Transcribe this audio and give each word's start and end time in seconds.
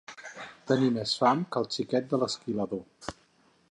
Tenir 0.71 0.87
més 0.95 1.13
fam 1.25 1.45
que 1.53 1.63
el 1.63 1.71
xiquet 1.77 2.11
de 2.15 2.23
l'esquilador. 2.25 3.13